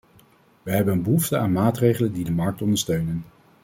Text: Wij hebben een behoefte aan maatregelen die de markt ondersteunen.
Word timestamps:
Wij 0.63 0.75
hebben 0.75 0.93
een 0.93 1.03
behoefte 1.03 1.37
aan 1.37 1.51
maatregelen 1.51 2.11
die 2.13 2.23
de 2.23 2.31
markt 2.31 2.61
ondersteunen. 2.61 3.25